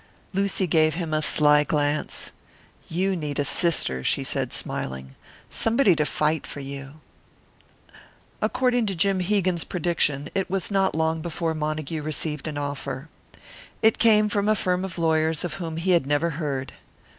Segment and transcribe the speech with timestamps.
[0.33, 2.31] Lucy gave him a sly glance.
[2.89, 5.13] "You need a sister," she said, smiling.
[5.51, 6.95] "Somebody to fight for you!"
[8.41, 13.09] According to Jim Hegan's prediction, it was not long before Montague received an offer.
[13.83, 16.73] It came from a firm of lawyers of whom he had never heard.